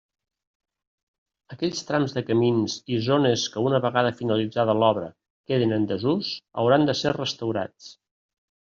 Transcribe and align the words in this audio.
Aquells 1.55 1.81
trams 1.89 2.15
de 2.15 2.23
camins 2.29 2.77
i 2.95 2.97
zones 3.09 3.45
que 3.57 3.65
una 3.67 3.81
vegada 3.85 4.15
finalitzada 4.23 4.77
l'obra 4.81 5.13
queden 5.53 5.79
en 5.79 5.87
desús, 5.95 6.33
hauran 6.65 6.91
de 6.91 6.99
ser 7.05 7.17
restaurats. 7.23 7.95